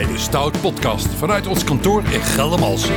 [0.00, 2.94] bij de Stout Podcast vanuit ons kantoor in Geldermalsen.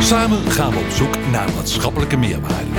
[0.00, 2.70] Samen gaan we op zoek naar maatschappelijke meerwaarde.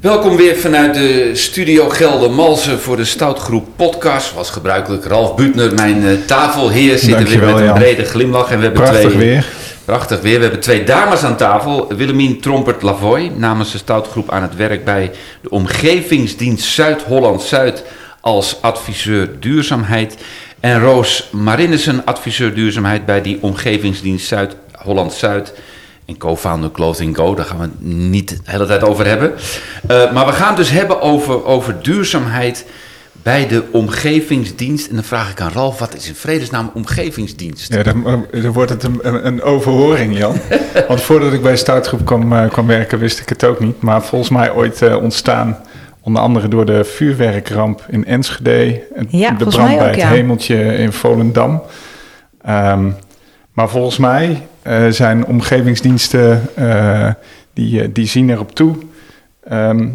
[0.00, 4.28] Welkom weer vanuit de studio Geldermalsen voor de Stoutgroep podcast.
[4.32, 8.50] Zoals gebruikelijk Ralf Butner, mijn uh, tafelheer, zit er weer met een brede glimlach.
[8.50, 9.59] En we hebben Prachtig twee, weer.
[9.90, 10.36] Prachtig weer.
[10.36, 11.88] We hebben twee dames aan tafel.
[11.96, 17.84] Willemien Trompert-Lavoy namens de Stoutgroep aan het werk bij de Omgevingsdienst Zuid-Holland-Zuid
[18.20, 20.16] als adviseur duurzaamheid.
[20.60, 25.54] En Roos Marinissen, adviseur duurzaamheid bij die Omgevingsdienst Zuid-Holland-Zuid.
[26.04, 29.32] En co-founder Clothing Go, daar gaan we het niet de hele tijd over hebben.
[29.88, 32.66] Eh, maar we gaan het dus hebben over, over duurzaamheid
[33.22, 34.88] bij de omgevingsdienst.
[34.88, 37.74] En dan vraag ik aan Ralf, wat is in vredesnaam omgevingsdienst?
[37.74, 40.36] Ja, dan, eh, dan wordt het een, een, een overhoring, Jan.
[40.88, 43.82] Want voordat ik bij Stoutgroep kwam, eh, kwam werken, wist ik het ook niet.
[43.82, 45.58] Maar volgens mij ooit eh, ontstaan,
[46.00, 48.82] onder andere door de vuurwerkramp in Enschede.
[48.94, 50.08] en Ja, de brand mij bij ook, het ja.
[50.08, 51.62] Hemeltje in Volendam.
[52.42, 52.90] Ehm,
[53.52, 57.10] maar volgens mij eh, zijn omgevingsdiensten, eh,
[57.54, 58.76] die, die zien erop toe...
[59.44, 59.88] Ehm,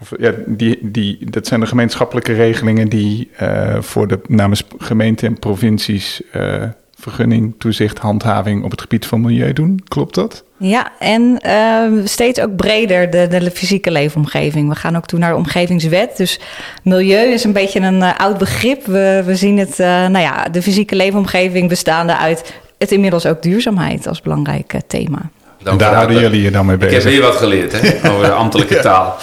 [0.00, 5.28] of, ja, die, die, dat zijn de gemeenschappelijke regelingen die eh, voor de namens gemeenten
[5.28, 6.62] en provincies eh,
[7.00, 9.80] vergunning, toezicht, handhaving op het gebied van milieu doen.
[9.88, 10.44] Klopt dat?
[10.56, 14.68] Ja, en ehm, steeds ook breder de, de fysieke leefomgeving.
[14.68, 16.16] We gaan ook toe naar de omgevingswet.
[16.16, 16.40] Dus
[16.82, 18.86] milieu is een beetje een eh, oud begrip.
[18.86, 23.42] We, we zien het, eh, nou ja, de fysieke leefomgeving bestaande uit het inmiddels ook
[23.42, 25.30] duurzaamheid als belangrijk thema.
[25.64, 27.10] En daar houden jullie je dan mee Ik heb bezig.
[27.10, 29.16] weer wat geleerd hè, over de ambtelijke taal.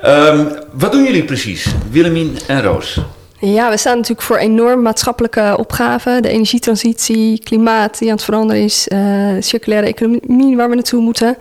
[0.00, 3.00] Ehm, wat doen jullie precies, Willemien en Roos?
[3.38, 6.22] Ja, we staan natuurlijk voor enorm maatschappelijke opgaven.
[6.22, 8.98] De energietransitie, klimaat die aan het veranderen is, eh,
[9.40, 11.36] circulaire economie waar we naartoe moeten.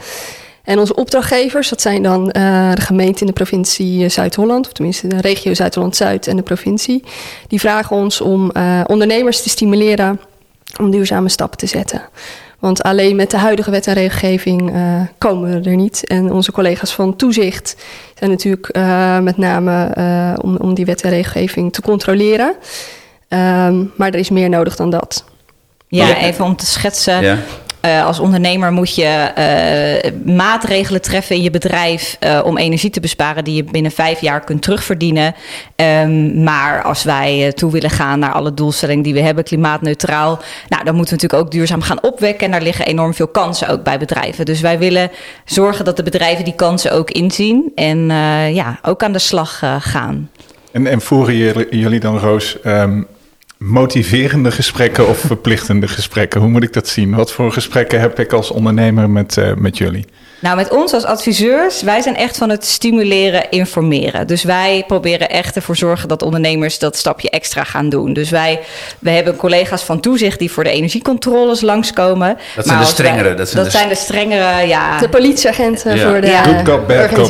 [0.63, 4.71] En onze opdrachtgevers, dat zijn dan eh, de gemeente in de provincie eh, Zuid-Holland, of
[4.71, 7.03] tenminste de regio Zuid-Holland-Zuid en de provincie.
[7.47, 10.19] Die vragen ons om eh, ondernemers te stimuleren
[10.79, 12.01] om duurzame stappen te zetten.
[12.63, 16.07] Want alleen met de huidige wet en regelgeving eh, komen we er niet.
[16.07, 17.75] En onze collega's van toezicht
[18.17, 22.55] zijn natuurlijk eh, met name eh, om, om die wet en regelgeving te controleren.
[23.27, 25.23] Ehm, maar er is meer nodig dan dat.
[25.87, 26.17] Ja, Ja.
[26.17, 27.21] even om te schetsen.
[27.21, 27.37] Ja.
[27.83, 32.99] Eh, als ondernemer moet je eh, maatregelen treffen in je bedrijf eh, om energie te
[32.99, 35.35] besparen die je binnen vijf jaar kunt terugverdienen.
[35.75, 40.83] Ehm, maar als wij toe willen gaan naar alle doelstellingen die we hebben, klimaatneutraal, nou,
[40.83, 42.45] dan moeten we natuurlijk ook duurzaam gaan opwekken.
[42.45, 44.45] En daar liggen enorm veel kansen ook bij bedrijven.
[44.45, 45.11] Dus wij willen
[45.45, 48.05] zorgen dat de bedrijven die kansen ook inzien en
[48.53, 50.29] ja, ook aan de slag gaan.
[50.71, 53.01] En, en voeren jullie, jullie dan, Roos, ehm,
[53.65, 56.41] motiverende gesprekken of verplichtende gesprekken?
[56.41, 57.15] Hoe moet ik dat zien?
[57.15, 60.05] Wat voor gesprekken heb ik als ondernemer met, eh, met jullie?
[60.39, 64.27] Nou, met ons als adviseurs, wij zijn echt van het stimuleren, informeren.
[64.27, 68.13] Dus wij proberen echt ervoor zorgen dat ondernemers dat stapje extra gaan doen.
[68.13, 68.59] Dus wij,
[68.99, 72.37] we hebben collega's van toezicht die voor de energiecontroles langskomen.
[72.55, 74.99] Dat zijn de wij- strengere, dat zijn de- zijn de strengere, ja.
[74.99, 76.09] De politieagenten Ja.
[76.09, 76.43] voor de Ja.
[76.43, 77.27] Good cop, bad cop.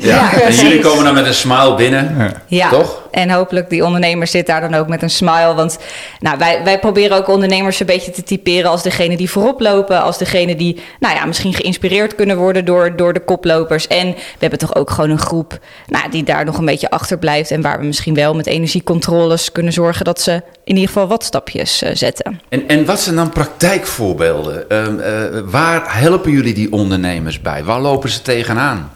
[0.00, 0.32] Ja.
[0.42, 2.32] en jullie komen dan met een smile binnen, Ja.
[2.46, 3.02] Ja, toch?
[3.16, 5.54] En hopelijk die ondernemer zit daar dan ook met een smile.
[5.54, 5.78] Want
[6.20, 10.02] nou, wij, wij proberen ook ondernemers een beetje te typeren als degene die voorop lopen.
[10.02, 13.86] Als degene die nou ja, misschien geïnspireerd kunnen worden door, door de koplopers.
[13.86, 17.18] En we hebben toch ook gewoon een groep nou, die daar nog een beetje achter
[17.18, 17.50] blijft.
[17.50, 20.32] En waar we misschien wel met energiecontroles kunnen zorgen dat ze
[20.64, 22.40] in ieder geval wat stapjes eh, zetten.
[22.48, 24.70] En, en wat zijn dan praktijkvoorbeelden?
[24.70, 27.64] Ehm, eh, waar helpen jullie die ondernemers bij?
[27.64, 28.90] Waar lopen ze tegenaan?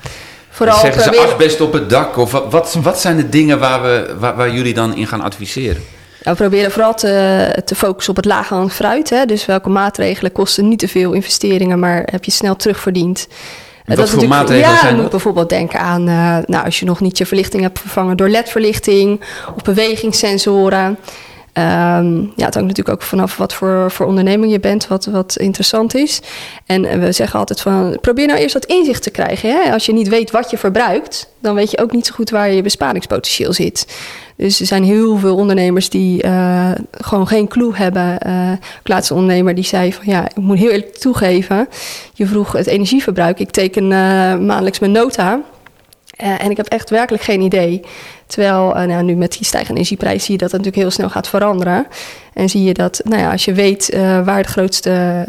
[0.60, 2.16] Vooral Zeggen ze asbest op het dak?
[2.16, 5.20] Of wat, wat, wat zijn de dingen waar, we, waar, waar jullie dan in gaan
[5.20, 5.82] adviseren?
[6.22, 9.10] Nou, we proberen vooral te, te focussen op het laaghangend fruit.
[9.10, 9.24] Hè?
[9.24, 13.26] Dus welke maatregelen kosten niet te veel investeringen, maar heb je snel terugverdiend.
[13.84, 15.10] En Eh, wat is voor maatregelen ja, zijn moet dat?
[15.10, 19.20] bijvoorbeeld denken aan, eh, nou, als je nog niet je verlichting hebt vervangen door LED-verlichting
[19.56, 20.98] of bewegingssensoren.
[21.60, 25.36] Ehm, ja, het hangt natuurlijk ook vanaf wat voor, voor onderneming je bent, wat, wat
[25.36, 26.20] interessant is.
[26.66, 29.50] En eh, we zeggen altijd van, probeer nou eerst wat inzicht te krijgen.
[29.50, 29.72] Hè?
[29.72, 32.52] Als je niet weet wat je verbruikt, dan weet je ook niet zo goed waar
[32.52, 33.86] je besparingspotentieel zit.
[34.36, 38.18] Dus er zijn heel veel ondernemers die eh, gewoon geen clue hebben.
[38.18, 41.68] Eh ik laatst een ondernemer die zei van ja, ik moet heel eerlijk toegeven.
[42.14, 43.38] Je vroeg het energieverbruik.
[43.38, 45.40] Ik teken eh, maandelijks mijn nota.
[46.20, 47.80] Eh, en ik heb echt werkelijk geen idee.
[48.26, 51.10] Terwijl eh, nou, nu met die stijgende energieprijs zie je dat het natuurlijk heel snel
[51.10, 51.86] gaat veranderen.
[52.32, 55.24] En zie je dat nou ja, als je weet eh, waar het grootste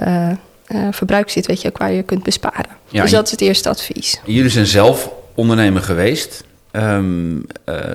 [0.92, 2.66] verbruik zit, weet je ook waar je kunt besparen.
[2.88, 4.22] Ja, dus dat is het eerste advies.
[4.26, 6.44] Jullie zijn zelf ondernemer geweest.
[6.72, 7.00] Eh,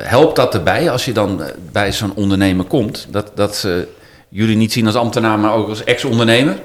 [0.03, 3.07] helpt dat erbij als je dan bij zo'n ondernemer komt?
[3.11, 3.89] Dat, dat ze
[4.29, 6.57] jullie niet zien als ambtenaar, maar ook als ex-ondernemer?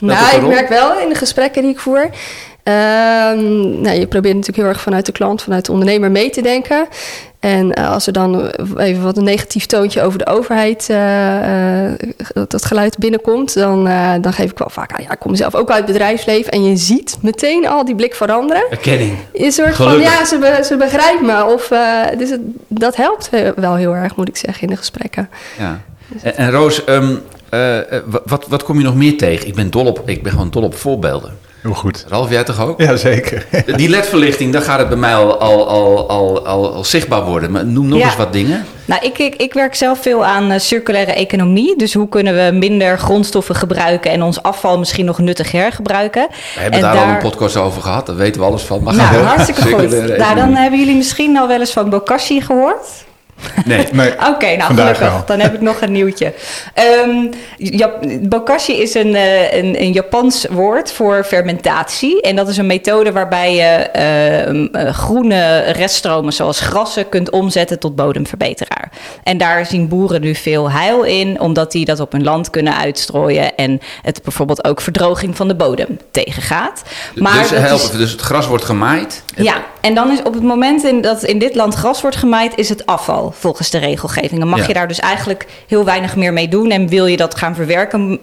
[0.00, 2.10] Nou, ik merk wel in de gesprekken die ik voer.
[2.66, 6.42] Ehm, nou, je probeert natuurlijk heel erg vanuit de klant, vanuit de ondernemer mee te
[6.42, 6.86] denken.
[7.40, 11.92] En eh, als er dan even wat een negatief toontje over de overheid, uh,
[12.32, 13.84] dat, dat geluid binnenkomt, dan,
[14.20, 15.02] dan geef ik wel vaak aan.
[15.02, 18.14] Ja, ik kom zelf ook uit het bedrijfsleven en je ziet meteen al die blik
[18.14, 18.62] veranderen.
[18.70, 19.16] Erkenning.
[19.32, 21.44] Een soort van, ja, ze, be, ze begrijpen me.
[21.44, 21.68] Of,
[22.18, 25.30] dus het, dat helpt wel heel erg, moet ik zeggen, in de gesprekken.
[25.58, 25.80] Ja.
[26.22, 27.22] En, en Roos, um,
[28.24, 29.46] wat, wat kom je nog meer tegen?
[29.46, 31.44] Ik ben, dol op, ik ben gewoon dol op voorbeelden.
[31.66, 32.04] Heel goed.
[32.08, 32.80] Ralf, jij toch ook?
[32.80, 33.46] Ja, zeker.
[33.76, 37.50] Die ledverlichting, daar gaat het bij mij al, al, al, al, al, zichtbaar worden.
[37.50, 38.66] Maar noem nog eens wat dingen.
[38.84, 41.76] Nou, ik, ik, ik werk zelf veel aan uh, circulaire economie.
[41.76, 46.26] Dus hoe kunnen we minder grondstoffen gebruiken en ons afval misschien nog nuttig hergebruiken?
[46.54, 48.82] We hebben daar, al een podcast over gehad, daar weten we alles van.
[48.82, 50.18] Maar nou, hartstikke goed.
[50.18, 53.04] Nou, dan hebben jullie misschien al wel eens van Bokashi gehoord.
[53.64, 53.86] Nee.
[53.92, 55.24] nee Oké, nou gelukkig.
[55.24, 56.34] Dan heb ik nog een nieuwtje.
[57.04, 57.30] Um,
[58.28, 62.20] bokashi is een, uh, een, een, Japans woord voor fermentatie.
[62.20, 67.96] En dat is een methode waarbij je uh, groene reststromen zoals grassen kunt omzetten tot
[67.96, 68.90] bodemverbeteraar.
[69.22, 72.76] En daar zien boeren nu veel heil in, omdat die dat op hun land kunnen
[72.76, 73.56] uitstrooien.
[73.56, 76.82] En het bijvoorbeeld ook verdroging van de bodem tegengaat.
[77.14, 79.22] Maar dus, helpen, is, dus het gras wordt gemaaid?
[79.36, 82.52] Ja, en dan is op het moment in dat in dit land gras wordt gemaaid,
[82.56, 84.40] is het afval volgens de regelgeving.
[84.40, 86.70] Dan mag je daar dus eigenlijk heel weinig meer mee doen.
[86.70, 88.20] En wil je dat gaan verwerken,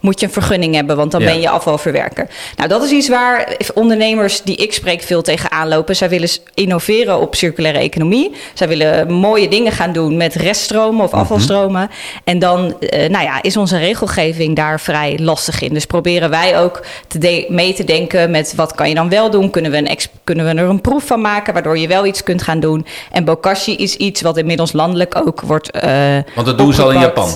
[0.00, 2.28] moet je een vergunning hebben, want dan ben je afvalverwerker.
[2.56, 5.96] Nou, dat is iets waar ondernemers die ik spreek veel tegen aanlopen.
[5.96, 8.32] Zij willen innoveren op circulaire economie.
[8.54, 11.20] Zij willen mooie dingen gaan doen met reststromen of mhm.
[11.20, 11.90] afvalstromen.
[12.24, 15.74] En dan uh, nou ja, is onze regelgeving daar vrij lastig in.
[15.74, 19.50] Dus proberen wij ook te mee te denken met wat kan je dan wel doen?
[19.50, 22.42] Kunnen we, een kunnen we er een proef van maken waardoor je wel iets kunt
[22.42, 22.86] gaan doen?
[23.10, 25.76] En Bokashi is iets wat inmiddels landelijk ook wordt.
[25.84, 27.28] Uh, Want dat doen ze al in Japan.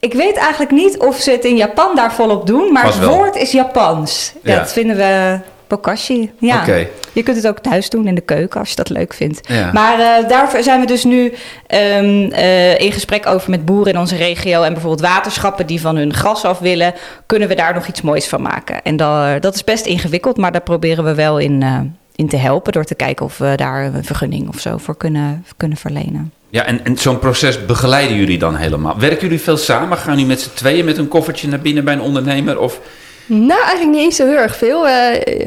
[0.00, 3.36] Ik weet eigenlijk niet of ze het in Japan daar volop doen, maar het woord
[3.36, 4.32] is Japans.
[4.42, 4.58] Ja.
[4.58, 5.38] Dat vinden we
[5.68, 6.32] bokashi.
[6.38, 6.60] Ja.
[6.60, 6.90] Okay.
[7.12, 9.48] Je kunt het ook thuis doen in de keuken als je dat leuk vindt.
[9.48, 9.70] Ja.
[9.72, 13.98] Maar uh, daar zijn we dus nu um, uh, in gesprek over met boeren in
[13.98, 16.94] onze regio en bijvoorbeeld waterschappen die van hun gras af willen.
[17.26, 18.82] Kunnen we daar nog iets moois van maken?
[18.82, 21.78] En dat, dat is best ingewikkeld, maar daar proberen we wel in, uh,
[22.18, 25.44] in te helpen door te kijken of we daar een vergunning of zo voor kunnen,
[25.56, 26.32] kunnen verlenen.
[26.50, 28.98] Ja, en, en zo'n proces begeleiden jullie dan helemaal?
[28.98, 29.98] Werken jullie veel samen?
[29.98, 32.58] Gaan jullie met z'n tweeën met een koffertje naar binnen bij een ondernemer?
[32.58, 32.80] Of...
[33.30, 34.88] Nou, eigenlijk niet eens zo heel erg veel.
[34.88, 34.94] Uh,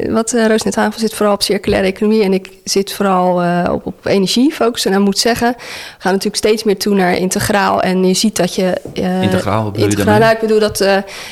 [0.08, 3.68] wat uh, Roos net aangeeft zit vooral op circulaire economie en ik zit vooral uh,
[3.72, 4.92] op, op energie focussen.
[4.92, 7.80] En moet zeggen, we gaan natuurlijk steeds meer toe naar integraal.
[7.80, 8.80] En je ziet dat je...
[9.22, 10.84] integraal, bedoel integraal, je nou, ik bedoel dat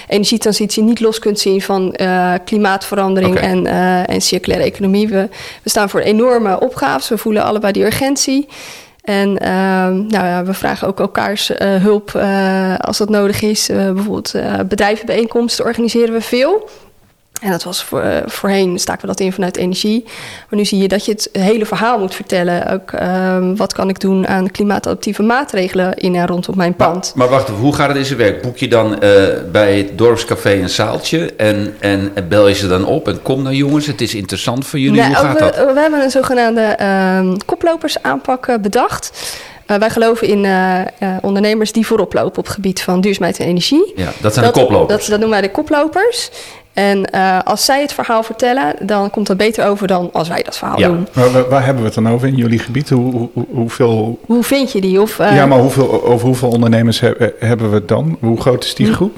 [0.09, 1.97] energietransitie niet los kunt zien van
[2.45, 3.51] klimaatverandering okay.
[3.51, 3.67] en,
[4.07, 5.09] en circulaire economie.
[5.09, 5.29] We,
[5.63, 7.09] we staan voor enorme opgaves.
[7.09, 8.49] We voelen allebei die urgentie.
[9.11, 9.49] En uh,
[9.89, 13.71] nou ja, we vragen ook elkaars uh, hulp uh, als dat nodig is.
[13.71, 14.35] Uh, bijvoorbeeld
[14.69, 16.69] bedrijvenbijeenkomsten organiseren we veel.
[17.41, 20.05] En dat was voor, voorheen staken we dat in vanuit energie.
[20.49, 22.73] Maar nu zie je dat je het hele verhaal moet vertellen.
[22.73, 27.13] Ook uh, wat kan ik doen aan klimaatadaptieve maatregelen in en rondom mijn pand.
[27.15, 28.43] Maar, maar wacht, hoe gaat het in zijn werk?
[28.43, 32.85] Boek je dan uh, bij het dorpscafé een zaaltje en, en bel je ze dan
[32.85, 35.01] op en kom nou jongens, het is interessant voor jullie.
[35.01, 35.75] Nee, hoe gaat we, dat?
[35.75, 39.11] We hebben een zogenaamde uh, koplopersaanpak bedacht.
[39.67, 43.39] Uh, wij geloven in uh, uh, ondernemers die voorop lopen op het gebied van duurzaamheid
[43.39, 43.93] en energie.
[43.97, 44.99] Ja, dat zijn dat, de koplopers.
[44.99, 46.31] Dat, dat noemen wij de koplopers.
[46.73, 50.43] En uh, als zij het verhaal vertellen, dan komt dat beter over dan als wij
[50.43, 50.89] dat verhaal ja.
[50.89, 51.09] doen.
[51.13, 52.91] Waar, waar, hebben we het dan over in jullie gebied?
[52.91, 54.19] Hoe, hoe, hoeveel...
[54.27, 55.01] Hoe vind je die?
[55.01, 58.17] Of, uh, ja, maar hoeveel, over hoeveel ondernemers he, hebben we het dan?
[58.21, 59.17] Hoe groot is die groep?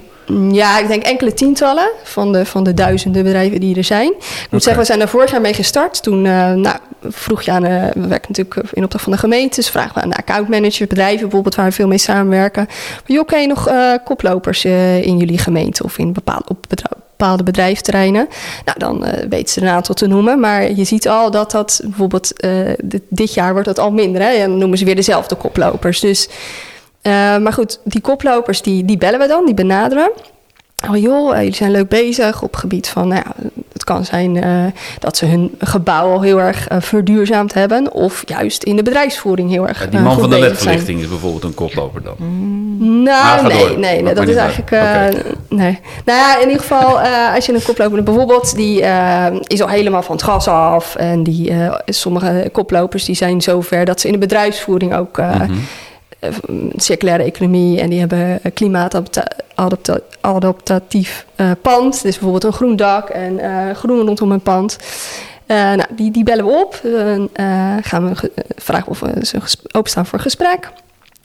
[0.51, 4.13] Ja, ik denk enkele tientallen van de, van de duizenden bedrijven die er zijn.
[4.13, 4.61] Ik moet okay.
[4.61, 6.03] zeggen, we zijn er vorig jaar mee gestart.
[6.03, 9.71] Toen uh, nou, vroeg je aan, uh, we werken natuurlijk in opdracht van de gemeentes,
[9.71, 12.65] vragen we aan de accountmanagers, bedrijven bijvoorbeeld waar we veel mee samenwerken.
[12.69, 16.67] Maar joh, ken je nog uh, koplopers in jullie gemeente of in bepaalde, op
[17.23, 18.29] bepaalde bedrijfsterreinen?
[18.65, 20.41] Nou, dan weten ze er een aantal te noemen.
[20.41, 22.33] Maar je ziet al dat dat bijvoorbeeld
[22.83, 24.23] dit, dit jaar wordt dat al minder.
[24.23, 24.29] Hè?
[24.29, 26.01] En dan noemen ze weer dezelfde koplopers.
[26.01, 26.29] Dus
[27.03, 30.11] uh, maar goed, die koplopers die, die bellen we dan, die benaderen.
[30.91, 33.51] Oh joh, jullie zijn leuk bezig op gebied van, nou ja,
[33.93, 34.65] kan zijn uh,
[34.99, 37.93] dat ze hun gebouw al heel erg uh, verduurzaamd hebben.
[37.93, 39.85] Of juist in de bedrijfsvoering heel erg.
[39.85, 42.15] Ja, die man van de ledverlichting is bijvoorbeeld een koploper dan.
[42.19, 43.03] Mm.
[43.03, 44.71] Nou, nee, nee, nee, dat is eigenlijk.
[44.71, 45.23] Okay.
[45.49, 45.79] Nee.
[46.05, 47.01] Nou ja, in ieder geval,
[47.35, 48.85] als je een koploper bijvoorbeeld, die
[49.47, 50.97] is al helemaal van het gas af.
[50.97, 51.53] En die,
[51.85, 55.17] sommige koplopers die zijn zover dat ze in de bedrijfsvoering ook.
[55.17, 55.65] Mm -hmm
[56.77, 61.93] circulaire economie en die hebben klimaatadaptatief uh, pand.
[61.93, 64.79] Dus bijvoorbeeld een groen dak en uh, groen rondom een pand.
[65.47, 66.81] Nou, die, die bellen we op.
[67.83, 69.39] gaan we vragen of ze
[69.73, 70.71] openstaan voor gesprek.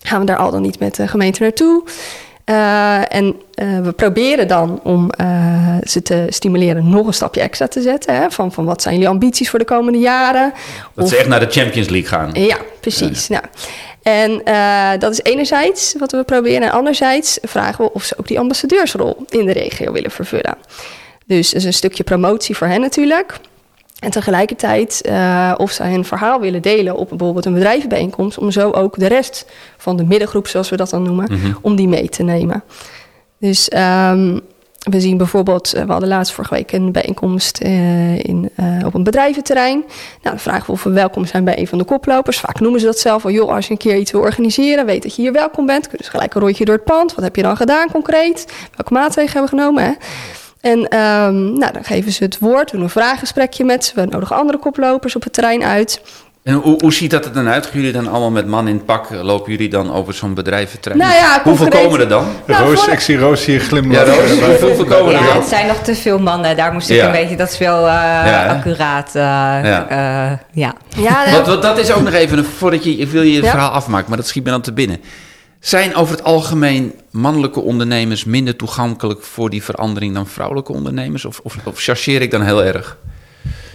[0.01, 1.83] Gaan we daar al dan niet met de gemeente naartoe.
[2.49, 7.67] Uh, en uh, we proberen dan om uh, ze te stimuleren nog een stapje extra
[7.67, 8.15] te zetten.
[8.15, 10.53] Hè, van, van wat zijn jullie ambities voor de komende jaren?
[10.95, 12.29] Dat of, ze echt naar de Champions League gaan.
[12.33, 13.27] Ja, precies.
[13.27, 13.41] Ja.
[14.03, 16.61] Nou, en dat is enerzijds wat we proberen.
[16.61, 20.57] En anderzijds vragen we of ze ook die ambassadeursrol in de regio willen vervullen.
[21.25, 23.39] Dus dat is een stukje promotie voor hen natuurlijk.
[23.99, 28.71] En tegelijkertijd uh, of zij hun verhaal willen delen op bijvoorbeeld een bedrijvenbijeenkomst, om zo
[28.71, 29.45] ook de rest
[29.77, 31.57] van de middengroep, zoals we dat dan noemen, mm -hmm.
[31.61, 32.63] om die mee te nemen.
[33.39, 34.41] Dus um,
[34.79, 39.03] we zien bijvoorbeeld, we hadden laatst vorige week een bijeenkomst uh, in, uh, op een
[39.03, 39.77] bedrijventerrein.
[39.77, 39.89] Nou,
[40.21, 42.39] dan vragen we of we welkom zijn bij een van de koplopers.
[42.39, 45.03] Vaak noemen ze dat zelf al, joh, als je een keer iets wil organiseren, weet
[45.03, 45.81] dat je hier welkom bent.
[45.81, 47.15] Kun je dus gelijk een rondje door het pand.
[47.15, 48.45] Wat heb je dan gedaan concreet?
[48.75, 49.83] Welke maatregelen hebben we genomen?
[49.83, 49.91] Hè?
[50.67, 53.91] En um, nou, dan geven ze het woord, doen een vraaggesprekje met ze.
[53.95, 56.01] We nodigen andere koplopers op het terrein uit.
[56.43, 57.65] En hoe, hoe ziet dat er dan uit?
[57.65, 59.09] Gaan jullie dan allemaal met man in het pak?
[59.09, 60.97] Lopen jullie dan over zo'n bedrijventrein?
[60.97, 62.25] Nou ja, hoeveel komen er dan?
[62.45, 62.93] Nou, Roos, voor...
[62.93, 64.13] ik zie Roos hier glimlachen.
[64.13, 65.35] Ja, Roos, hoeveel komen er dan?
[65.35, 66.57] het zijn nog te veel mannen.
[66.57, 67.05] Daar moest ik ja.
[67.05, 67.93] een beetje, dat is wel uh,
[68.25, 69.11] ja, accuraat.
[69.15, 69.87] Uh, ja.
[70.53, 71.43] Uh, ja.
[71.45, 74.17] wat, dat is ook nog even, voordat je, ik wil je het verhaal afmaken, maar
[74.17, 75.01] dat schiet me dan te binnen.
[75.59, 81.25] Zijn over het algemeen mannelijke ondernemers minder toegankelijk voor die verandering dan vrouwelijke ondernemers?
[81.25, 82.97] Of, of, of chargeer ik dan heel erg?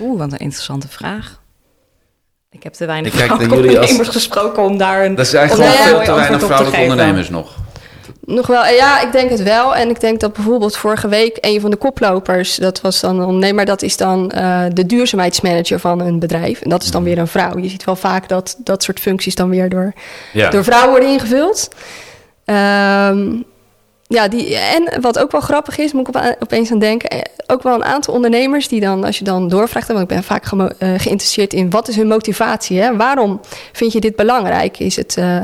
[0.00, 1.40] Oeh, wat een interessante vraag.
[2.50, 4.08] Ik heb te weinig vrouwelijke ondernemers als...
[4.08, 5.18] gesproken om daar een.
[5.18, 7.56] Er zijn gewoon veel te weinig vrouwelijke ondernemers nog.
[8.32, 9.76] Nog wel, ja, ik denk het wel.
[9.76, 13.54] En ik denk dat bijvoorbeeld vorige week een van de koplopers, dat was dan, nee,
[13.54, 16.60] maar dat is dan uh, de duurzaamheidsmanager van een bedrijf.
[16.60, 17.58] En dat is dan weer een vrouw.
[17.58, 19.92] Je ziet wel vaak dat dat soort functies dan weer door,
[20.32, 20.50] ja.
[20.50, 21.68] door vrouwen worden ingevuld.
[22.44, 23.44] Um,
[24.06, 27.20] ja, die, en wat ook wel grappig is, moet ik op, opeens aan denken, eh,
[27.46, 30.44] ook wel een aantal ondernemers die dan, als je dan doorvraagt, want ik ben vaak
[30.44, 32.96] ge, uh, geïnteresseerd in wat is hun motivatie, hè?
[32.96, 33.40] waarom
[33.72, 34.78] vind je dit belangrijk?
[34.78, 35.40] Is het uh,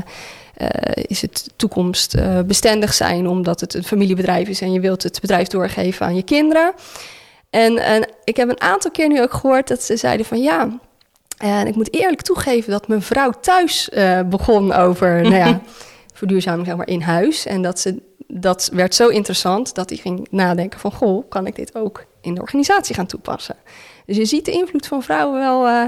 [0.63, 5.21] uh, is het toekomstbestendig uh, zijn omdat het een familiebedrijf is en je wilt het
[5.21, 6.73] bedrijf doorgeven aan je kinderen.
[7.51, 10.79] En, en ik heb een aantal keer nu ook gehoord dat ze zeiden van ja,
[11.39, 15.61] en ik moet eerlijk toegeven dat mijn vrouw thuis uh, begon over nou ja,
[16.15, 17.47] verduurzaming zeg maar, in huis.
[17.47, 20.93] En dat, ze, dat werd zo interessant dat hij ging nadenken van...
[20.93, 23.57] goh, kan ik dit ook in de organisatie gaan toepassen?
[24.07, 25.67] Dus je ziet de invloed van vrouwen wel...
[25.67, 25.85] Uh,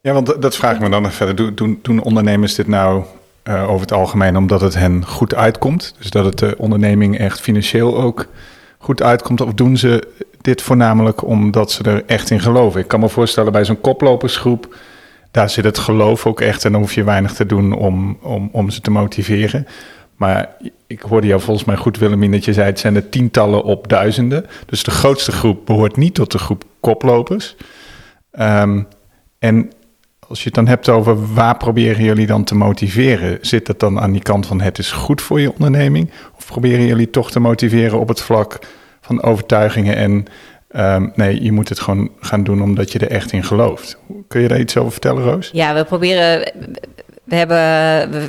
[0.00, 1.54] ja, want dat vraag ik me dan nog verder.
[1.54, 3.04] Doen, doen ondernemers dit nou
[3.44, 5.94] uh, over het algemeen omdat het hen goed uitkomt.
[5.98, 8.26] Dus dat het de onderneming echt financieel ook
[8.78, 9.40] goed uitkomt.
[9.40, 10.08] Of doen ze
[10.40, 12.80] dit voornamelijk omdat ze er echt in geloven?
[12.80, 14.76] Ik kan me voorstellen bij zo'n koplopersgroep,
[15.30, 16.64] daar zit het geloof ook echt.
[16.64, 19.66] En dan hoef je weinig te doen om, om, om ze te motiveren.
[20.16, 20.48] Maar
[20.86, 22.66] ik hoorde jou volgens mij goed, Willemien, dat je zei...
[22.66, 24.46] het zijn er tientallen op duizenden.
[24.66, 27.56] Dus de grootste groep behoort niet tot de groep koplopers.
[28.40, 28.86] Um,
[29.38, 29.70] en
[30.30, 34.00] als je het dan hebt over waar proberen jullie dan te motiveren, zit dat dan
[34.00, 36.10] aan die kant van het is goed voor je onderneming?
[36.36, 38.58] Of proberen jullie toch te motiveren op het vlak
[39.00, 40.24] van overtuigingen en
[40.76, 43.98] um, nee, je moet het gewoon gaan doen omdat je er echt in gelooft?
[44.28, 45.50] Kun je daar iets over vertellen, Roos?
[45.52, 46.52] Ja, we proberen.
[47.24, 47.58] We hebben,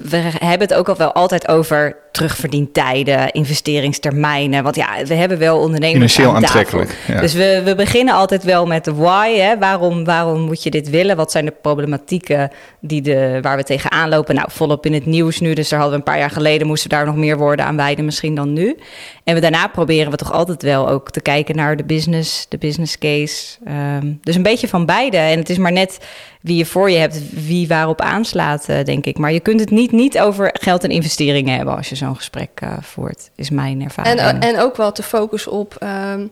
[0.09, 4.63] we hebben het ook al wel altijd over terugverdientijden, investeringstermijnen.
[4.63, 6.97] Want ja, we hebben wel ondernemers Financieel aantrekkelijk.
[7.07, 7.19] Ja.
[7.21, 9.35] Dus we, we beginnen altijd wel met de why.
[9.37, 9.57] Hè?
[9.57, 11.15] Waarom, waarom moet je dit willen?
[11.15, 14.35] Wat zijn de problematieken die de, waar we tegenaan lopen?
[14.35, 15.53] Nou, volop in het nieuws nu.
[15.53, 16.67] Dus daar hadden we een paar jaar geleden...
[16.67, 18.77] moesten we daar nog meer woorden aan wijden misschien dan nu.
[19.23, 22.57] En we, daarna proberen we toch altijd wel ook te kijken naar de business, de
[22.57, 23.57] business case.
[23.99, 25.17] Um, dus een beetje van beide.
[25.17, 25.99] En het is maar net
[26.41, 29.17] wie je voor je hebt, wie waarop aanslaat, uh, denk ik.
[29.17, 32.61] Maar je kunt het niet, niet over geld en investeringen hebben als je zo'n gesprek
[32.63, 34.19] uh, voert, is mijn ervaring.
[34.19, 36.31] En, en ook wel te focussen op, um,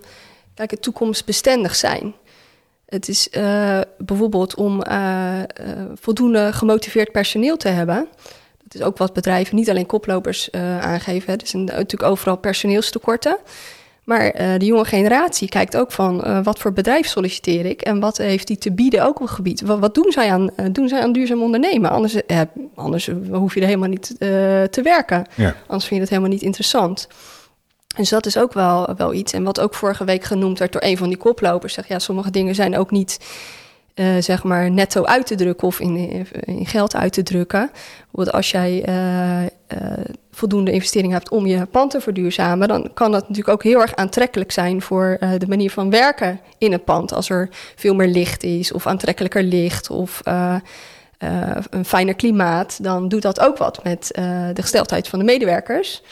[0.53, 2.13] kijk, het toekomstbestendig zijn.
[2.85, 4.83] Het is uh, bijvoorbeeld om
[5.93, 8.07] voldoende gemotiveerd personeel te hebben.
[8.63, 11.33] Dat is ook wat bedrijven, niet alleen koplopers, aangeven.
[11.39, 13.37] Er zijn natuurlijk overal personeelstekorten.
[14.09, 17.99] Maar uh, de jonge generatie kijkt ook van uh, wat voor bedrijf solliciteer ik en
[17.99, 19.61] wat heeft die te bieden ook op het gebied.
[19.61, 21.89] Wat, wat doen, zij aan, uh, doen zij aan duurzaam ondernemen?
[21.89, 22.15] Anders,
[22.75, 24.15] anders hoef je er helemaal niet
[24.71, 25.25] te werken.
[25.35, 25.55] Ja.
[25.67, 27.07] Anders vind je het helemaal niet interessant.
[27.95, 29.33] Dus dat is ook wel, wel iets.
[29.33, 31.73] En wat ook vorige week genoemd werd door een van die koplopers.
[31.73, 33.19] Zeg, ja, sommige dingen zijn ook niet
[33.95, 37.69] uh, zeg maar netto uit te drukken of in, in geld uit te drukken.
[37.71, 39.91] Bijvoorbeeld als jij uh, uh,
[40.31, 43.95] voldoende investering hebt om je pand te verduurzamen, dan kan dat natuurlijk ook heel erg
[43.95, 47.13] aantrekkelijk zijn voor de manier van werken in een pand.
[47.13, 50.21] Als er veel meer licht is of aantrekkelijker licht of
[51.69, 54.07] een fijner klimaat, dan doet dat ook wat met
[54.53, 56.03] de gesteldheid van de medewerkers.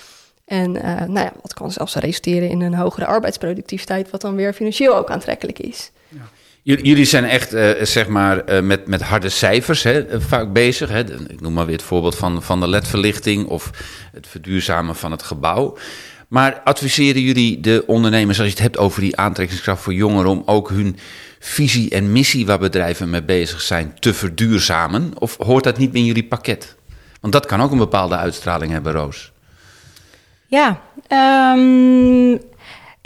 [0.46, 4.96] En nou ja, dat kan zelfs resulteren in een hogere arbeidsproductiviteit, wat dan weer financieel
[4.96, 5.92] ook aantrekkelijk is.
[6.08, 6.20] Ja.
[6.76, 10.90] Jullie zijn echt, uh, zeg maar, uh, met, met harde cijfers hè, vaak bezig.
[10.90, 11.00] Hè.
[11.30, 13.72] Ik noem maar weer het voorbeeld van, van de ledverlichting of
[14.14, 15.78] het verduurzamen van het gebouw.
[16.28, 20.44] Maar adviseren jullie de ondernemers, als je het hebt over die aantrekkingskracht voor jongeren, om
[20.46, 20.98] ook hun
[21.40, 25.12] visie en missie waar bedrijven mee bezig zijn te verduurzamen?
[25.20, 26.76] Of hoort dat niet in jullie pakket?
[27.22, 29.32] Want dat kan ook een bepaalde uitstraling hebben, Roos.
[30.48, 30.82] Ja,
[31.56, 32.40] um,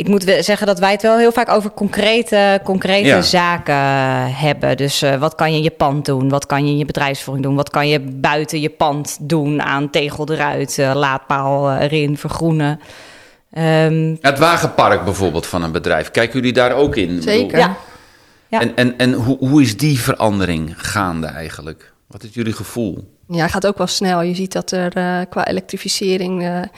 [0.02, 3.76] ik moet zeggen dat wij het wel heel vaak over concrete, concrete zaken
[4.36, 4.78] hebben.
[4.78, 6.30] Dus uh, wat kan je in je pand doen?
[6.30, 7.56] Wat kan je in je bedrijfsvoering doen?
[7.56, 12.80] Wat kan je buiten je pand doen aan tegel eruit, uh, laadpaal erin, vergroenen?
[13.58, 16.12] Um, het wagenpark bijvoorbeeld van een bedrijf.
[16.12, 17.22] Kijken jullie daar ook in?
[17.22, 17.58] Zeker.
[17.58, 17.76] Ja.
[18.48, 18.62] ja.
[18.62, 21.94] En, en, en hoe, hoe is die verandering gaande eigenlijk?
[22.08, 23.18] Wat is jullie gevoel?
[23.28, 24.22] Ja, het gaat ook wel snel.
[24.22, 26.70] Je ziet dat er uh, qua elektrificering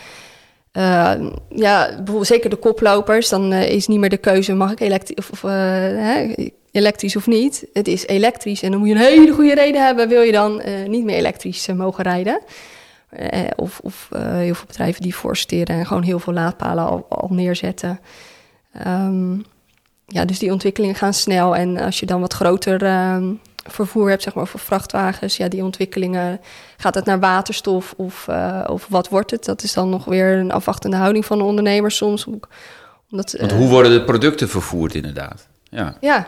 [0.78, 1.14] uh,
[1.50, 5.30] ja, bijvoorbeeld zeker de koplopers, dan uh, is niet meer de keuze: mag ik elektrisch
[5.32, 6.34] of, uh, hè,
[6.72, 7.66] elektrisch of niet?
[7.74, 10.08] Het is elektrisch en dan moet je een hele goede reden hebben.
[10.08, 12.42] Wil je dan niet meer elektrisch mogen rijden?
[13.56, 18.00] of of heel veel bedrijven die forceren en gewoon heel veel laadpalen al, neerzetten.
[18.88, 19.46] Um,
[20.08, 21.56] ja, dus die ontwikkelingen gaan snel.
[21.56, 25.64] En als je dan wat groter um, vervoer hebt, zeg maar, voor vrachtwagens, ja, die
[25.64, 26.40] ontwikkelingen,
[26.78, 29.46] gaat het naar waterstof of, uh, of wat wordt het?
[29.46, 32.26] Dat is dan nog weer een afwachtende houding van de ondernemers soms.
[32.26, 35.48] Omdat, Want hoe worden de producten vervoerd inderdaad?
[35.70, 36.28] Ja, ja.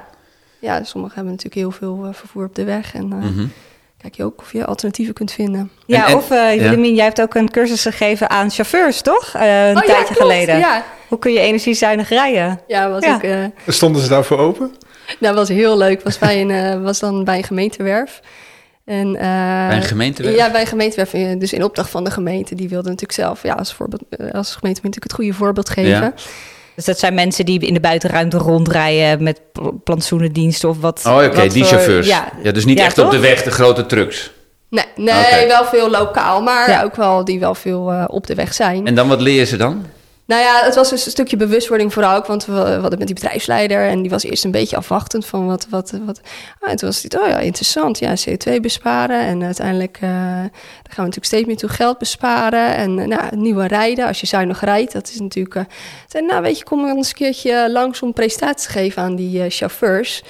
[0.60, 3.51] ja sommigen hebben natuurlijk heel veel uh, vervoer op de weg en uh, mm -hmm.
[3.98, 5.72] kijk je ook of je alternatieven kunt vinden.
[5.86, 6.75] Ja, en, en, of uh, ja.
[6.75, 9.34] jij hebt ook een cursus gegeven aan chauffeurs, toch?
[9.34, 10.58] een oh, tijdje ja, klopt, geleden.
[10.58, 10.84] Ja.
[11.08, 12.60] Hoe kun je energiezuinig rijden?
[12.68, 13.15] Ja, was ja.
[13.15, 13.51] ook...
[13.68, 14.75] Stonden ze daarvoor open?
[15.19, 16.01] Nou, was heel leuk.
[16.01, 18.19] Was, bij een, uh, was dan bij een gemeentewerf.
[18.85, 20.35] En, uh, bij een gemeentewerf?
[20.35, 21.39] Ja, bij een gemeentewerf.
[21.39, 22.55] Dus in opdracht van de gemeente.
[22.55, 25.89] Die wilde natuurlijk zelf, ja, als, voorbeeld, als gemeente natuurlijk het goede voorbeeld geven.
[25.89, 26.13] Ja.
[26.75, 29.41] Dus dat zijn mensen die in de buitenruimte rondrijden met
[29.83, 31.01] plantsoenendiensten of wat.
[31.05, 32.07] Oh, oké, okay, die chauffeurs.
[32.07, 33.05] Ja, ja dus niet ja, echt toch?
[33.05, 34.31] op de weg, de grote trucks.
[34.69, 35.47] Nee, nee okay.
[35.47, 36.83] wel veel lokaal, maar ja.
[36.83, 38.88] ook wel die wel veel uh, op de weg zijn.
[38.88, 39.85] En dan wat leer je ze dan?
[40.27, 42.25] Nou ja, het was dus een stukje bewustwording vooral ook.
[42.25, 45.46] Want we, we hadden met die bedrijfsleider en die was eerst een beetje afwachtend van
[45.46, 45.67] wat.
[45.70, 46.22] wat, wat
[46.60, 48.00] ah, en toen was het, oh ja, interessant.
[48.00, 49.20] Ja, CO2 besparen.
[49.20, 50.50] En uiteindelijk uh, dan gaan
[50.83, 52.75] we natuurlijk steeds meer toe geld besparen.
[52.75, 55.55] En uh, nou, nieuwe rijden, als je zuinig rijdt, dat is natuurlijk.
[55.55, 55.64] Uh,
[56.07, 59.50] zei, nou, weet je, kom eens een keertje langs om presentatie te geven aan die
[59.50, 60.24] chauffeurs.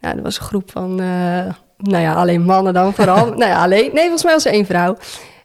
[0.00, 0.94] Nou, dat was een groep van.
[1.76, 3.26] nou ja, alleen mannen dan vooral.
[3.40, 3.90] nou ja, alleen.
[3.92, 4.96] Nee, volgens mij was er één vrouw.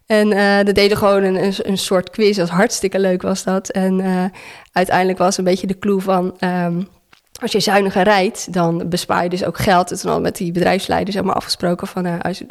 [0.05, 2.37] En uh, dat deden gewoon een, een, soort quiz.
[2.37, 3.69] Dat hartstikke leuk was dat.
[3.69, 4.23] En uh,
[4.71, 6.35] uiteindelijk was een beetje de clue van...
[6.39, 6.87] Um,
[7.41, 9.91] als je zuiniger rijdt, dan bespaar je dus ook geld.
[9.91, 12.05] En toen al met die bedrijfsleider zeg maar afgesproken van...
[12.05, 12.45] Uh, als, je,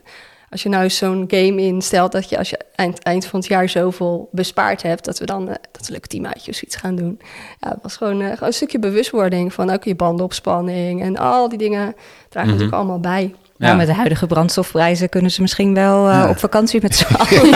[0.50, 3.68] als je nou zo'n game instelt dat je als je eind, eind van het jaar
[3.68, 5.04] zoveel bespaard hebt...
[5.04, 7.20] dat we dan dat leuke teamuitje of iets gaan doen.
[7.60, 11.02] Ja, het was gewoon, gewoon een stukje bewustwording van ook je bandenopspanning...
[11.02, 11.94] en al die dingen dragen
[12.30, 12.46] mm -hmm.
[12.46, 13.34] natuurlijk allemaal bij.
[13.56, 13.66] Ja.
[13.66, 16.28] Nou, met de huidige brandstofprijzen kunnen ze misschien wel uh, ja.
[16.28, 17.54] op vakantie met z'n allen.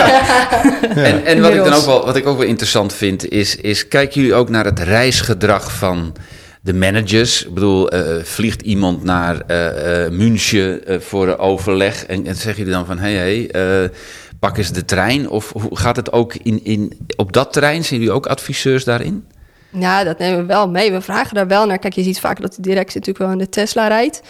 [0.95, 3.87] En, en wat, ik dan ook wel, wat ik ook wel interessant vind, is, is
[3.87, 6.15] kijken jullie ook naar het reisgedrag van
[6.61, 7.45] de managers?
[7.45, 12.73] Ik bedoel, uh, vliegt iemand naar uh, München voor een overleg en, en zeggen jullie
[12.73, 13.91] dan van, hé, hey, hey,
[14.39, 15.29] pak eens de trein?
[15.29, 17.83] Of hoe gaat het ook in, in, op dat terrein?
[17.83, 19.25] Zijn jullie ook adviseurs daarin?
[19.71, 20.91] Ja, dat nemen we wel mee.
[20.91, 21.79] We vragen daar wel naar.
[21.79, 24.21] Kijk, je ziet vaak dat de directie natuurlijk wel in de Tesla rijdt.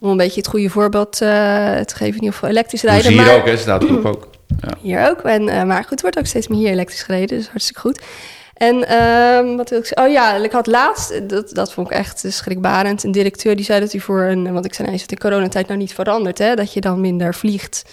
[0.00, 1.28] Om een beetje het goede voorbeeld uh,
[1.78, 3.04] te geven, in ieder geval elektrisch rijden.
[3.04, 3.56] Dus hier maar, ook, hè?
[3.56, 4.28] Staat groep ook.
[4.60, 4.76] Ja.
[4.80, 5.20] Hier ook.
[5.20, 7.38] En, uh, maar goed, wordt ook steeds meer hier elektrisch gereden.
[7.38, 8.00] Dus hartstikke goed.
[8.54, 10.06] En um, wat wil ik zeggen?
[10.06, 13.80] Oh ja, ik had laatst, dat, dat vond ik echt schrikbarend, een directeur die zei
[13.80, 16.38] dat hij voor een, want ik zei, nee, is het in coronatijd nou niet veranderd,
[16.38, 16.54] hè?
[16.54, 17.84] Dat je dan minder vliegt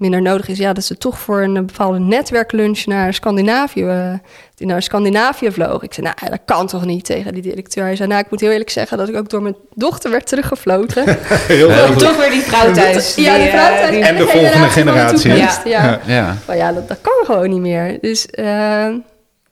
[0.00, 4.12] minder nodig is, ja, dat ze toch voor een bepaalde netwerklunch naar Scandinavië, uh,
[4.54, 5.82] die naar Scandinavië vloog.
[5.82, 7.84] Ik zei, nou, dat kan toch niet tegen die directeur.
[7.84, 10.26] Hij zei, nou, ik moet heel eerlijk zeggen dat ik ook door mijn dochter werd
[10.26, 11.04] teruggefloten.
[11.28, 13.14] heel ja, toch weer die vrouw thuis.
[13.14, 14.06] ja, die vrouw thuis.
[14.06, 15.34] en de, de volgende generatie.
[15.34, 16.00] Ja, ja.
[16.06, 16.36] ja.
[16.46, 17.98] Maar ja, dat, dat kan gewoon niet meer.
[18.00, 18.88] Dus uh,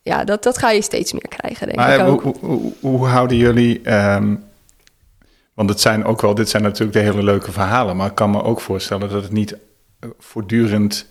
[0.03, 2.23] ja, dat, dat ga je steeds meer krijgen, denk maar, ik ook.
[2.23, 3.93] Hoe, hoe, hoe houden jullie...
[3.93, 4.45] Um,
[5.55, 8.31] want het zijn ook wel, dit zijn natuurlijk de hele leuke verhalen, maar ik kan
[8.31, 9.57] me ook voorstellen dat het niet
[10.19, 11.07] voortdurend,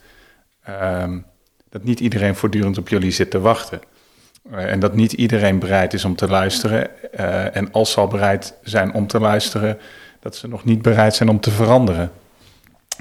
[0.69, 1.25] um,
[1.69, 3.79] dat niet iedereen voortdurend op jullie zit te wachten.
[4.51, 6.87] Uh, en dat niet iedereen bereid is om te luisteren.
[7.19, 9.77] Uh, en als ze al bereid zijn om te luisteren,
[10.19, 12.11] dat ze nog niet bereid zijn om te veranderen.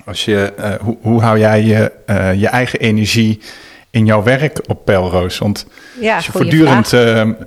[0.05, 1.92] Als je, uh, hoe, hoe hou jij je,
[2.37, 3.40] je eigen energie
[3.90, 5.38] in jouw werk op Pelroos?
[5.38, 5.66] Want
[6.01, 6.92] ja, als je voortdurend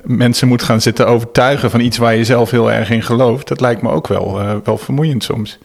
[0.04, 3.62] mensen moet gaan zitten overtuigen van iets waar je zelf heel erg in gelooft, dat
[3.62, 5.58] lijkt me ook wel, wel vermoeiend soms.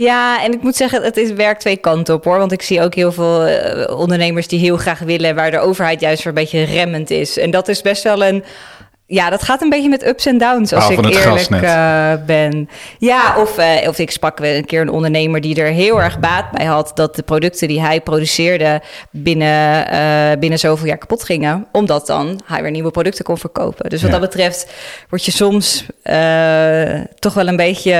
[0.00, 2.38] Ja, en ik moet zeggen, het is, werkt twee kanten op hoor.
[2.38, 6.00] Want ik zie ook heel veel uh, ondernemers die heel graag willen, waar de overheid
[6.00, 7.38] juist weer een beetje remmend is.
[7.38, 8.44] En dat is best wel een
[9.06, 12.68] Ja, dat gaat een beetje met ups en downs, als Ah, ik eerlijk eh, ben.
[12.98, 16.50] Ja, of, eh, of ik sprak een keer een ondernemer die er heel erg baat
[16.50, 16.92] bij had...
[16.94, 21.66] dat de producten die hij produceerde binnen, eh, binnen zoveel jaar kapot gingen.
[21.72, 23.90] Omdat dan hij weer nieuwe producten kon verkopen.
[23.90, 24.18] Dus wat Ja.
[24.18, 24.72] dat betreft
[25.08, 27.94] word je soms eh, toch wel een beetje...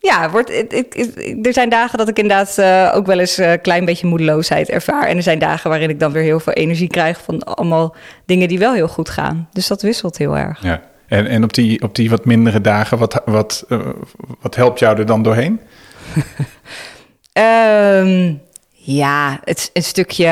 [0.00, 3.36] Ja, wordt, ik, ik- ik- er zijn dagen dat ik inderdaad eh, ook wel eens
[3.36, 5.06] een klein beetje moedeloosheid ervaar.
[5.06, 7.94] En er zijn dagen waarin ik dan weer heel veel energie krijg van allemaal
[8.26, 9.48] dingen die wel heel goed gaan.
[9.52, 10.62] Dus dat wisselt heel erg.
[10.62, 10.82] Ja.
[11.08, 13.78] En, en op, die, op die wat mindere dagen, wat, wat, eh,
[14.40, 15.60] wat helpt jou er dan doorheen?
[17.32, 18.34] Ehm,
[18.72, 20.26] ja, het een stukje.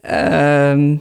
[0.00, 0.96] ehm,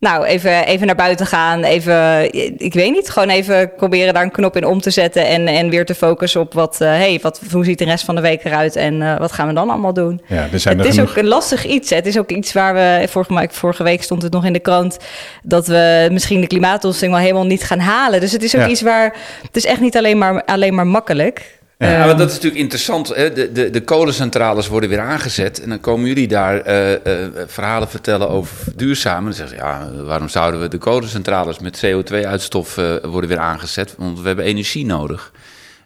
[0.00, 1.64] nou, even, even naar buiten gaan.
[1.64, 5.26] Even, ik weet niet, gewoon even proberen daar een knop in om te zetten.
[5.26, 8.14] En, en weer te focussen op wat, eh, hey, wat, hoe ziet de rest van
[8.14, 10.20] de week eruit en eh, wat gaan we dan allemaal doen?
[10.26, 11.10] Ja, er zijn het er is genoeg.
[11.10, 11.90] ook een lastig iets.
[11.90, 11.96] hè.
[11.96, 14.96] Het is ook iets waar we, vorige, vorige week stond het nog in de krant,
[15.42, 18.20] dat we misschien de klimaatdoelstelling wel helemaal niet gaan halen.
[18.20, 18.68] Dus het is ook Ja.
[18.68, 21.58] iets waar, het is echt niet alleen maar, alleen maar makkelijk.
[21.88, 23.08] Ja, maar dat is natuurlijk interessant.
[23.08, 23.32] Hè?
[23.32, 25.60] De, de, de kolencentrales worden weer aangezet.
[25.60, 29.24] En dan komen jullie daar eh, eh, verhalen vertellen over duurzamen.
[29.24, 33.94] Dan zeggen ze, ja, waarom zouden we de kolencentrales met CO2-uitstof eh, worden weer aangezet?
[33.98, 35.32] Want we hebben energie nodig.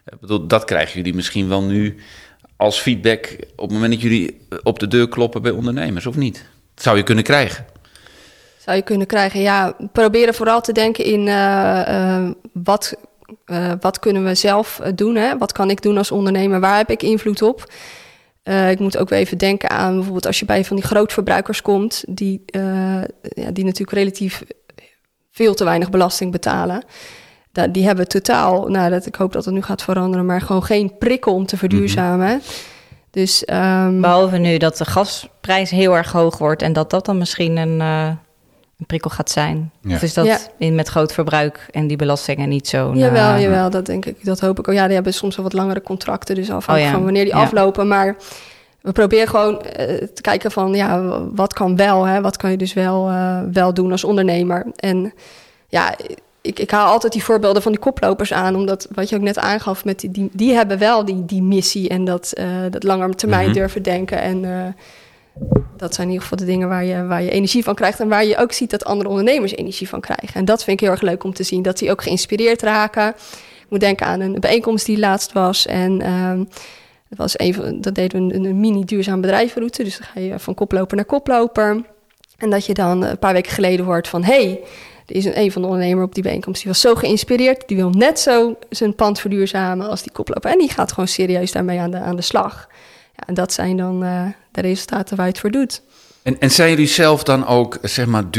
[0.06, 1.96] Ik bedoel, dat krijgen jullie misschien wel nu
[2.56, 6.44] als feedback op het moment dat jullie op de deur kloppen bij ondernemers, of niet?
[6.74, 7.64] Dat zou je kunnen krijgen.
[8.58, 9.40] Zou je kunnen krijgen.
[9.40, 11.24] Ja, proberen vooral te denken in
[12.52, 12.94] wat,
[13.44, 15.14] eh, wat kunnen we zelf eh, doen.
[15.14, 15.38] Hè?
[15.38, 16.60] Wat kan ik doen als ondernemer?
[16.60, 17.72] Waar heb ik invloed op?
[18.42, 21.62] Eh, ik moet ook weer even denken aan bijvoorbeeld als je bij van die grootverbruikers
[21.62, 22.42] komt, die,
[23.20, 24.42] ja, die natuurlijk relatief
[25.30, 26.84] veel te weinig belasting betalen.
[27.52, 30.64] Da- die hebben totaal, nou, dat, ik hoop dat het nu gaat veranderen, maar gewoon
[30.64, 32.42] geen prikkel om te verduurzamen.
[33.10, 37.18] Dus ehm, Behalve nu dat de gasprijs heel erg hoog wordt en dat dat dan
[37.18, 37.80] misschien een,
[38.78, 39.70] een prikkel gaat zijn.
[39.80, 39.94] Ja.
[39.94, 40.38] Of is dat Ja.
[40.58, 42.92] in, met groot verbruik en die belastingen niet zo?
[42.94, 44.24] Jawel, jawel, dat denk ik.
[44.24, 44.74] Dat hoop ik ook.
[44.74, 47.34] Ja, die hebben soms wel wat langere contracten, dus afhankelijk Oh ja, van wanneer die
[47.34, 47.40] ja.
[47.42, 47.88] aflopen.
[47.88, 48.16] Maar
[48.80, 51.02] we proberen gewoon eh, te kijken van, ja,
[51.34, 52.04] wat kan wel?
[52.06, 52.20] Hè?
[52.20, 54.66] Wat kan je dus wel, eh, wel doen als ondernemer?
[54.76, 55.12] En
[55.68, 55.94] ja,
[56.40, 59.38] ik, ik haal altijd die voorbeelden van die koplopers aan, omdat wat je ook net
[59.38, 63.14] aangaf, met die, die, die hebben wel die, die missie en dat, eh dat langer
[63.14, 63.54] termijn Mhm.
[63.54, 64.20] durven denken.
[64.20, 64.50] En eh,
[65.76, 68.00] dat zijn in ieder geval de dingen waar je, waar je energie van krijgt.
[68.00, 70.34] En waar je ook ziet dat andere ondernemers energie van krijgen.
[70.34, 71.62] En dat vind ik heel erg leuk om te zien.
[71.62, 73.08] Dat die ook geïnspireerd raken.
[73.62, 75.66] Ik moet denken aan een bijeenkomst die laatst was.
[75.66, 76.38] En ehm,
[77.08, 79.84] dat, was een van, dat deden we een, mini duurzaam bedrijvenroute.
[79.84, 81.82] Dus dan ga je van koploper naar koploper.
[82.38, 84.24] En dat je dan een paar weken geleden hoort van...
[84.24, 84.60] hey,
[85.06, 86.62] er is een, een van de ondernemers op die bijeenkomst...
[86.62, 87.68] die was zo geïnspireerd.
[87.68, 90.50] Die wil net zo zijn pand verduurzamen als die koploper.
[90.50, 92.68] En die gaat gewoon serieus daarmee aan de, aan de slag.
[93.16, 95.82] Ja, en dat zijn dan eh, de resultaten waar je het voor doet.
[96.22, 98.30] En, en zijn jullie zelf dan ook, zeg maar,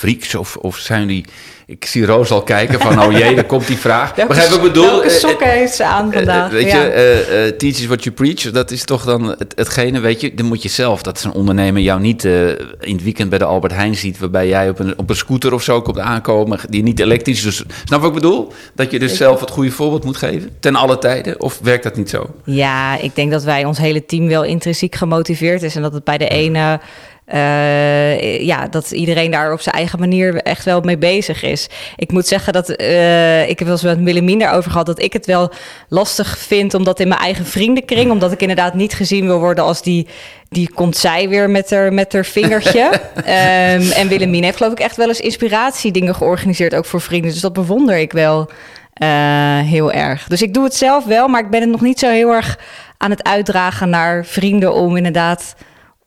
[0.00, 0.34] duurzaamheidsfreaks?
[0.34, 1.24] Of, of zijn jullie...
[1.68, 4.14] Ik zie Roos al kijken van, oh jee, daar komt die vraag.
[4.14, 4.84] Welke, Begrijp wat ik bedoel?
[4.86, 6.50] welke Eh, eh, sokken heeft ze aan Eh, vandaag?
[6.50, 6.82] weet Ja.
[6.82, 8.50] je, eh, eh, teach is what you preach.
[8.50, 10.34] Dat is toch dan het, hetgene, weet je.
[10.34, 12.48] Dan moet je zelf, dat is een ondernemer, jou niet eh,
[12.80, 14.18] in het weekend bij de Albert Heijn ziet...
[14.18, 17.44] waarbij jij op een, op een scooter of zo komt aankomen, die niet elektrisch is.
[17.44, 18.52] Dus, snap wat ik bedoel?
[18.74, 21.40] Dat je dus zelf het goede voorbeeld moet geven, ten alle tijden?
[21.40, 22.26] Of werkt dat niet zo?
[22.44, 25.76] Ja, ik denk dat wij ons hele team wel intrinsiek gemotiveerd is.
[25.76, 26.80] En dat het bij de ene.
[27.26, 31.68] Eh, ja, dat iedereen daar op zijn eigen manier echt wel mee bezig is.
[31.96, 35.12] Ik moet zeggen dat eh, ik heb wel eens met Willemien daarover gehad dat ik
[35.12, 35.52] het wel
[35.88, 39.82] lastig vind, omdat in mijn eigen vriendenkring, omdat ik inderdaad niet gezien wil worden als
[39.82, 40.06] die,
[40.48, 42.90] die komt zij weer met haar, met haar vingertje.
[43.24, 47.30] Ehm, en Willemien heeft geloof ik echt wel eens inspiratiedingen georganiseerd, ook voor vrienden.
[47.30, 48.50] Dus dat bewonder ik wel
[48.92, 50.26] eh, heel erg.
[50.28, 52.58] Dus ik doe het zelf wel, maar ik ben het nog niet zo heel erg
[52.96, 55.54] aan het uitdragen naar vrienden om inderdaad,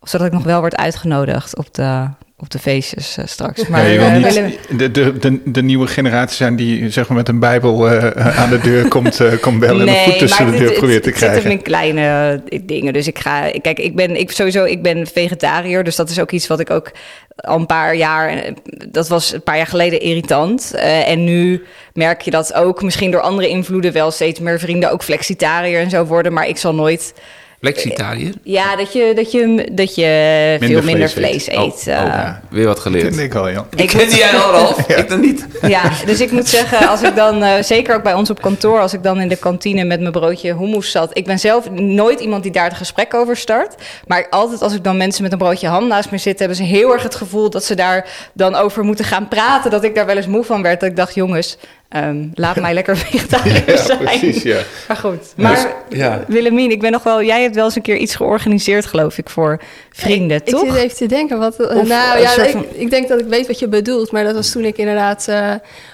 [0.02, 2.08] zodat ik nog wel word uitgenodigd op de,
[2.42, 3.68] op de feestjes eh, straks.
[3.68, 7.08] Maar Ja, je wil eh, niet de, de, de, de nieuwe generatie zijn die zeg
[7.08, 10.52] maar, met een bijbel eh, aan de deur komt, komt bellen en een voet tussen
[10.52, 11.52] de deur probeert te het zit hem krijgen.
[11.52, 12.94] in kleine dingen.
[12.94, 15.84] Dus ik ga, kijk, ik ben ik, sowieso, ik ben vegetariër.
[15.84, 16.92] Dus dat is ook iets wat ik ook
[17.36, 18.54] al een paar jaar,
[18.90, 20.74] dat was een paar jaar geleden irritant.
[21.06, 25.04] En nu merk je dat ook misschien door andere invloeden wel steeds meer vrienden ook
[25.04, 26.34] flexitariër en zo worden.
[26.34, 27.14] Maar ik zal nooit.
[27.60, 28.34] Flexitariër?
[28.44, 31.58] Ja, dat je, dat je, dat je veel minder vlees vlees eet.
[31.58, 31.88] eet.
[31.88, 32.06] Oh, eh.
[32.06, 33.16] ja, weer wat Dat geleerd.
[33.16, 33.66] denk ik al, ja.
[33.76, 34.88] Ik ken jij al, Ralf?
[34.88, 35.48] Ik dan niet.
[35.62, 38.80] Ja, dus ik moet zeggen, als ik dan, eh, zeker ook bij ons op kantoor,
[38.80, 41.18] als ik dan in de kantine met mijn broodje hummus zat.
[41.18, 43.76] Ik ben zelf nooit iemand die daar het gesprek over start.
[44.08, 46.64] Maar altijd als ik dan mensen met een broodje ham naast me zit, hebben ze
[46.64, 49.72] heel erg het gevoel dat ze daar dan over moeten gaan praten.
[49.72, 50.80] Dat ik daar wel eens moe van werd.
[50.80, 51.58] Dat ik dacht, jongens,
[51.90, 54.40] Ehm, laat mij lekker vegetariër zijn.
[54.44, 54.62] ja.
[54.88, 55.34] Maar goed.
[55.36, 56.24] Maar ja.
[56.28, 57.24] Willemien, ik ben nog wel...
[57.24, 60.64] Jij hebt wel eens een keer iets georganiseerd, geloof ik, voor vrienden, ik, toch?
[60.64, 61.40] Ik zit even te denken.
[61.40, 64.12] Wat, Of nou ja, ik, van- ik denk dat ik weet wat je bedoelt.
[64.12, 65.54] Maar dat was toen ik inderdaad eh,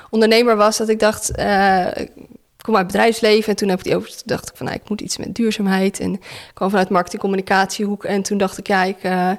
[0.10, 0.78] ondernemer was.
[0.78, 2.12] Dat ik dacht, eh, ik
[2.62, 3.50] kom uit het bedrijfsleven.
[3.50, 6.00] En toen heb ik die over, dacht ik van, nou, ik moet iets met duurzaamheid.
[6.00, 6.20] En ik
[6.54, 8.04] kwam vanuit marketing communicatiehoek.
[8.04, 9.32] En toen dacht ik, ja, ik, eh,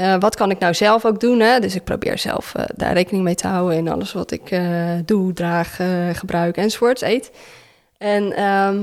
[0.00, 1.40] eh, wat kan ik nou zelf ook doen?
[1.40, 1.60] Hè?
[1.60, 4.88] Dus ik probeer zelf eh, daar rekening mee te houden in alles wat ik eh,
[5.04, 5.78] doe, draag,
[6.12, 7.30] gebruik enzovoorts, eet.
[7.98, 8.82] En ehm,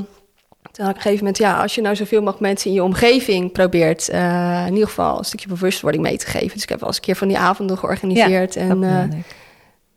[0.77, 2.75] toen had ik op een gegeven moment, ja, als je nou zoveel mogelijk mensen in
[2.75, 6.53] je omgeving probeert, eh, in ieder geval een stukje bewustwording mee te geven.
[6.53, 9.19] Dus ik heb wel eens een keer van die avonden georganiseerd en eh,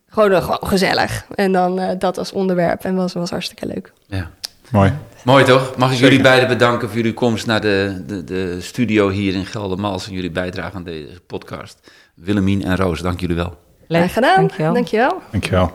[0.08, 1.26] gewoon, gewoon gezellig.
[1.34, 3.92] En dan eh, dat als onderwerp en was, was hartstikke leuk.
[4.06, 4.30] ja.
[4.72, 4.92] Mooi.
[5.24, 5.76] Mooi toch?
[5.76, 6.08] Mag ik Zeker.
[6.10, 10.12] jullie beiden bedanken voor jullie komst naar de, de, de studio hier in Geldermals en
[10.12, 11.90] jullie bijdrage aan deze podcast.
[12.14, 13.58] Willemien en Roos, dank jullie wel.
[13.88, 14.34] Leuk, Graag gedaan.
[14.36, 14.72] dankjewel.
[14.72, 15.22] Dankjewel.
[15.30, 15.72] Dankjewel.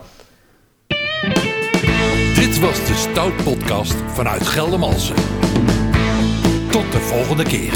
[2.36, 5.15] Dit was de Stout Podcast vanuit Geldermalsen.
[6.71, 7.73] Tot de volgende keer.